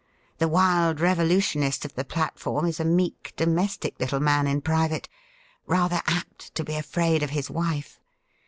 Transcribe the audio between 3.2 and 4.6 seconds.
domestic little man in